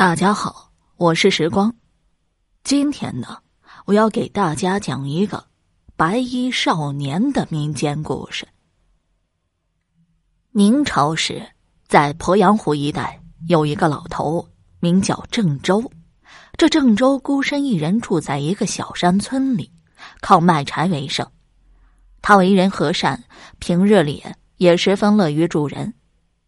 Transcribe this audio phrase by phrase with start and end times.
[0.00, 1.76] 大家好，我是时光。
[2.64, 3.36] 今天呢，
[3.84, 5.44] 我要给大家讲一个
[5.94, 8.48] 白衣少年的民间故事。
[10.52, 11.46] 明朝时，
[11.86, 15.92] 在鄱阳湖一带有一个老头，名叫郑州。
[16.56, 19.70] 这郑州孤身一人住在一个小山村里，
[20.22, 21.30] 靠卖柴为生。
[22.22, 23.22] 他为人和善，
[23.58, 24.24] 平日里
[24.56, 25.92] 也十分乐于助人，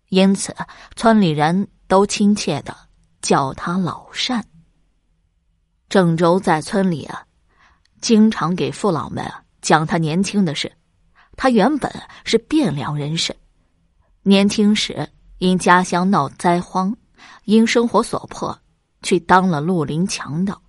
[0.08, 0.56] 因此
[0.96, 2.74] 村里人都亲切的。
[3.22, 4.44] 叫他老善。
[5.88, 7.24] 郑州在村里啊，
[8.00, 10.70] 经常给父老们讲他年轻的事。
[11.36, 11.90] 他原本
[12.24, 13.34] 是汴梁人士，
[14.22, 16.94] 年轻时因家乡闹灾荒，
[17.44, 18.58] 因生活所迫，
[19.02, 20.60] 去当了绿林强盗。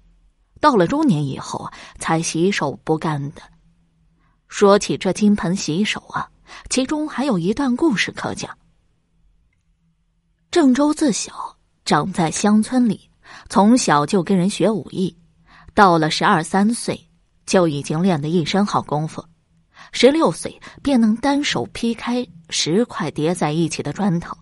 [0.62, 3.42] 到了中年以后才洗手不干的。
[4.48, 6.30] 说起这金盆洗手啊，
[6.70, 8.58] 其中还有一段故事可讲。
[10.52, 11.53] 郑州自小。
[11.86, 13.10] 长在乡村里，
[13.50, 15.16] 从小就跟人学武艺，
[15.74, 17.10] 到了十二三岁
[17.46, 19.24] 就已经练得一身好功夫，
[19.92, 24.38] 十六岁便能单手劈开十块叠在一起的砖头，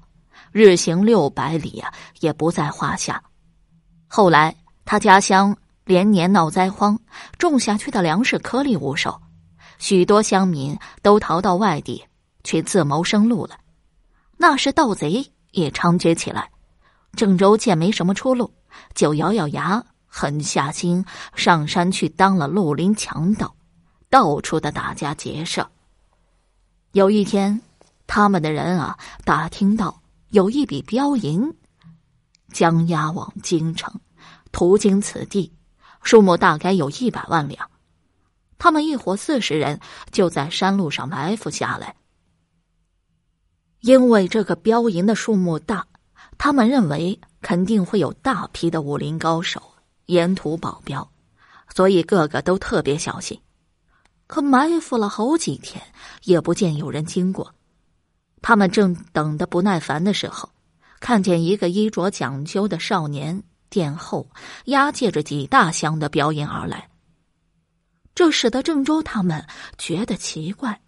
[0.51, 3.21] 日行六百里啊也不在话下。
[4.07, 6.99] 后来他家乡连年闹灾荒，
[7.39, 9.19] 种下去的粮食颗粒无收，
[9.79, 12.03] 许多乡民都逃到外地
[12.43, 13.57] 去自谋生路了。
[14.37, 16.49] 那时盗贼也猖獗起来。
[17.13, 18.53] 郑州见没什么出路，
[18.95, 23.53] 就咬咬牙，狠下心上山去当了绿林强盗，
[24.09, 25.69] 到处的打家劫舍。
[26.93, 27.61] 有一天，
[28.07, 31.53] 他们的人啊打听到有一笔标银
[32.51, 33.93] 将押往京城，
[34.51, 35.53] 途经此地，
[36.01, 37.69] 数目大概有一百万两。
[38.57, 39.79] 他们一伙四十人
[40.11, 41.95] 就在山路上埋伏下来，
[43.81, 45.85] 因为这个标银的数目大。
[46.43, 49.61] 他们认为肯定会有大批的武林高手
[50.07, 51.07] 沿途保镖，
[51.75, 53.39] 所以个个都特别小心。
[54.25, 55.79] 可埋伏了好几天，
[56.23, 57.53] 也不见有人经过。
[58.41, 60.49] 他们正等得不耐烦的时候，
[60.99, 64.27] 看见一个衣着讲究的少年殿后
[64.65, 66.89] 押解着几大箱的标银而来。
[68.15, 69.45] 这使得郑州他们
[69.77, 70.81] 觉得奇怪：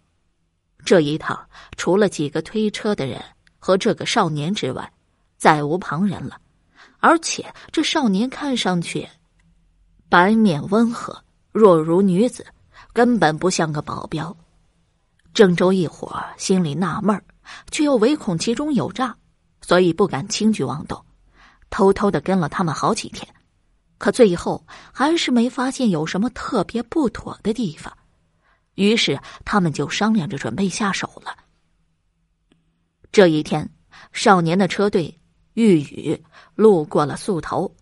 [0.84, 3.22] 这一趟除了几个推车的人
[3.56, 4.90] 和这个少年之外，
[5.44, 6.40] 再无旁人了，
[7.00, 9.06] 而且这少年看上去
[10.08, 11.22] 白面温和，
[11.52, 12.46] 若如女子，
[12.94, 14.34] 根本不像个保镖。
[15.34, 17.22] 郑州一伙心里纳闷儿
[17.70, 19.14] 却又唯恐其中有诈，
[19.60, 21.04] 所以不敢轻举妄动，
[21.68, 23.28] 偷偷的跟了他们好几天，
[23.98, 27.94] 可最后还是没发现有什么特别不妥的地方，
[28.76, 31.36] 于是他们就商量着准备下手了。
[33.12, 33.68] 这一天，
[34.10, 35.20] 少年的车队。
[35.54, 37.74] 玉宇路过了宿头，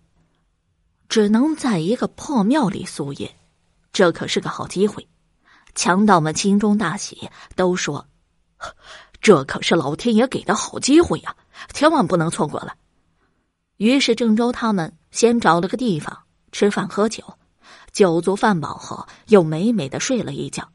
[1.09, 3.35] 只能在一个破庙里宿夜，
[3.93, 5.09] 这可是个好机会。
[5.75, 8.07] 强盗们心中大喜，都说
[9.23, 11.35] ：“这可是老天爷给的好机会呀，
[11.73, 12.77] 千万不能错过了。”
[13.79, 17.25] 于是郑州他们先找了个地方吃饭喝酒，
[17.91, 20.69] 酒足饭饱后又美美的睡了一觉。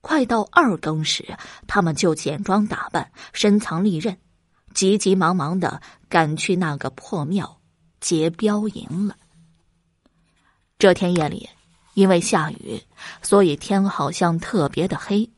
[0.00, 1.36] 快到二更时，
[1.66, 4.16] 他们就简装打扮，深藏利刃。
[4.74, 7.58] 急急忙忙的赶去那个破庙
[8.00, 9.16] 劫镖银了。
[10.78, 11.48] 这天夜里，
[11.94, 12.82] 因为下雨，
[13.22, 15.30] 所以天好像特别的黑。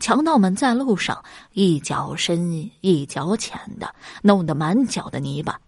[0.00, 5.60] 强盗们在路上一脚深一脚浅的，弄得满脚的泥巴。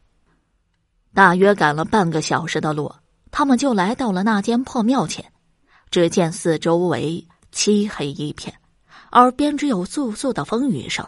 [1.13, 2.95] 大约赶了半个小时的路，
[3.33, 5.25] 他们就来到了那间破庙前。
[5.91, 8.55] 只见四周围漆黑一片，
[9.11, 11.05] 耳边只有簌簌的风雨声。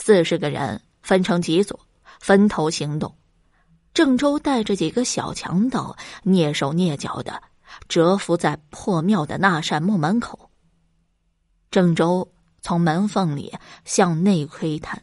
[0.00, 1.78] 四十个人分成几组，
[2.20, 3.14] 分头行动。
[3.92, 7.42] 郑州带着几个小强盗，蹑手蹑脚的
[7.88, 10.50] 蛰伏在破庙的那扇木门口。
[11.70, 12.32] 郑州
[12.62, 13.52] 从门缝里
[13.84, 15.02] 向内窥探，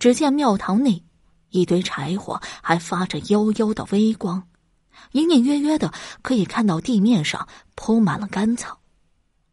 [0.00, 1.04] 只见庙堂内
[1.50, 4.48] 一堆柴火还发着幽幽的微光，
[5.12, 7.46] 隐隐约约的可以看到地面上
[7.76, 8.80] 铺满了干草，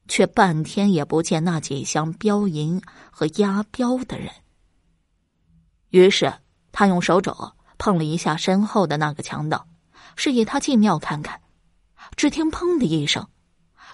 [0.08, 2.82] 却半天也不见那几箱镖银
[3.12, 4.30] 和押镖的人。
[5.90, 6.34] 于是
[6.72, 9.68] 他用手肘碰了一下身后的那个强盗，
[10.16, 11.42] 示意他进庙看看。
[12.16, 13.28] 只听“砰”的一声，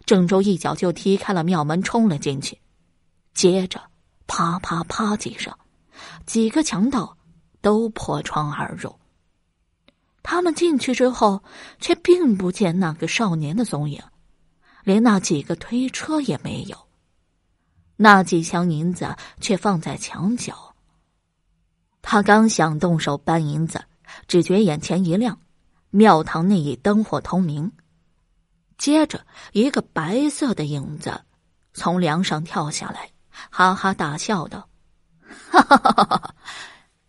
[0.05, 2.59] 郑州一脚就踢开了庙门，冲了进去。
[3.33, 3.81] 接着
[4.27, 5.53] “啪啪啪”几声，
[6.25, 7.17] 几个强盗
[7.61, 8.95] 都破窗而入。
[10.23, 11.43] 他们进去之后，
[11.79, 14.01] 却并不见那个少年的踪影，
[14.83, 16.77] 连那几个推车也没有。
[17.97, 20.74] 那几箱银子却放在墙角。
[22.07, 23.83] 他刚想动手搬银子，
[24.27, 25.39] 只觉眼前一亮，
[25.89, 27.71] 庙堂内已灯火通明。
[28.77, 31.19] 接着，一个白色的影子
[31.73, 33.09] 从梁上跳下来，
[33.49, 34.69] 哈哈大笑道
[35.49, 36.35] ：“哈哈哈哈！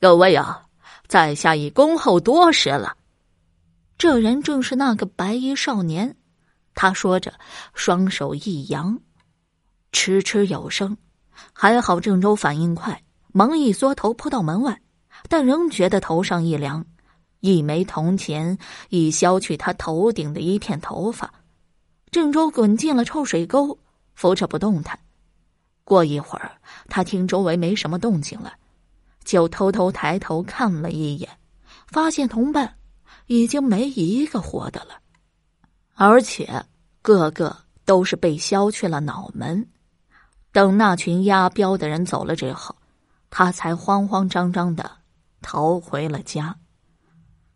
[0.00, 0.64] 各位啊，
[1.06, 2.96] 在下已恭候多时了。”
[3.98, 6.16] 这人正是那个白衣少年。
[6.74, 7.34] 他说着，
[7.74, 8.98] 双手一扬，
[9.92, 10.96] 哧哧有声。
[11.52, 13.02] 还好郑州反应快，
[13.32, 14.80] 忙一缩头扑到门外，
[15.28, 16.84] 但仍觉得头上一凉。
[17.40, 18.58] 一枚铜钱
[18.88, 21.32] 已削去他头顶的一片头发。
[22.10, 23.78] 郑州滚进了臭水沟，
[24.14, 24.98] 浮着不动弹。
[25.84, 26.52] 过一会儿，
[26.88, 28.54] 他听周围没什么动静了，
[29.22, 31.28] 就偷偷抬头看了一眼，
[31.86, 32.76] 发现同伴
[33.26, 34.98] 已经没一个活的了。
[35.94, 36.64] 而且，
[37.02, 39.68] 个个都是被削去了脑门。
[40.52, 42.74] 等那群押镖的人走了之后，
[43.30, 44.90] 他才慌慌张张的
[45.46, 46.56] 逃回了家。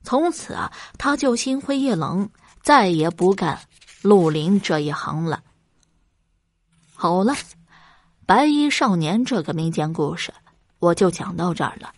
[0.05, 2.31] 从此啊，他就心灰意冷，
[2.63, 3.59] 再也不干
[4.03, 5.43] 绿林这一行了。
[6.95, 7.35] 好了，
[8.27, 10.33] 白衣少年这个民间故事，
[10.79, 11.93] 我就讲到这儿了。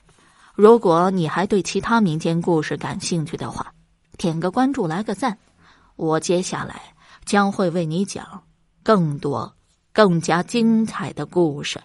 [0.55, 3.71] 如果你还对其他民间故事感兴趣的话，
[4.17, 5.37] 点个关注，来个赞。
[5.97, 6.81] 我接下来
[7.27, 8.43] 将会为你讲
[8.83, 9.55] 更多、
[9.93, 11.79] 更加精彩的故事。